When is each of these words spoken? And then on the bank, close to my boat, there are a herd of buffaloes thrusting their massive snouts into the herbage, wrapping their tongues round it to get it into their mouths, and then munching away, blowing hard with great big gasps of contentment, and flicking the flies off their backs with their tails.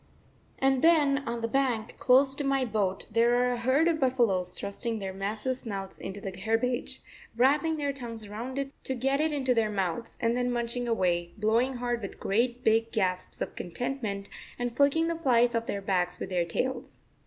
And 0.57 0.81
then 0.81 1.19
on 1.27 1.41
the 1.41 1.47
bank, 1.47 1.95
close 1.97 2.33
to 2.33 2.43
my 2.43 2.65
boat, 2.65 3.05
there 3.11 3.35
are 3.35 3.51
a 3.51 3.57
herd 3.57 3.87
of 3.87 3.99
buffaloes 3.99 4.57
thrusting 4.57 4.97
their 4.97 5.13
massive 5.13 5.57
snouts 5.59 5.99
into 5.99 6.19
the 6.19 6.35
herbage, 6.35 7.03
wrapping 7.37 7.77
their 7.77 7.93
tongues 7.93 8.27
round 8.27 8.57
it 8.57 8.71
to 8.85 8.95
get 8.95 9.21
it 9.21 9.31
into 9.31 9.53
their 9.53 9.69
mouths, 9.69 10.17
and 10.19 10.35
then 10.35 10.49
munching 10.51 10.87
away, 10.87 11.33
blowing 11.37 11.75
hard 11.75 12.01
with 12.01 12.19
great 12.19 12.63
big 12.63 12.91
gasps 12.91 13.41
of 13.41 13.55
contentment, 13.55 14.27
and 14.57 14.75
flicking 14.75 15.07
the 15.07 15.19
flies 15.19 15.53
off 15.53 15.67
their 15.67 15.83
backs 15.83 16.17
with 16.17 16.29
their 16.31 16.45
tails. 16.45 16.97